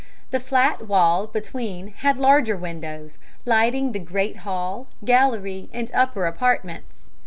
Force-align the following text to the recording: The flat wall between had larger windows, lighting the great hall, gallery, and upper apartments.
The 0.31 0.39
flat 0.39 0.87
wall 0.87 1.27
between 1.27 1.89
had 1.89 2.17
larger 2.17 2.57
windows, 2.57 3.19
lighting 3.45 3.91
the 3.91 3.99
great 3.99 4.37
hall, 4.37 4.87
gallery, 5.05 5.69
and 5.71 5.91
upper 5.93 6.25
apartments. 6.25 7.11